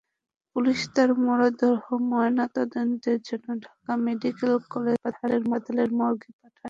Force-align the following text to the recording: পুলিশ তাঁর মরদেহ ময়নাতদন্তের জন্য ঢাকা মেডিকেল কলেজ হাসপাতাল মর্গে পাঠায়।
পুলিশ 0.55 0.79
তাঁর 0.93 1.09
মরদেহ 1.25 1.81
ময়নাতদন্তের 2.09 3.19
জন্য 3.27 3.47
ঢাকা 3.65 3.93
মেডিকেল 4.05 4.53
কলেজ 4.71 4.97
হাসপাতাল 5.05 5.89
মর্গে 5.99 6.29
পাঠায়। 6.31 6.59